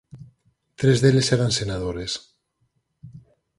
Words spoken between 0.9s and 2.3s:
deles eran senadores.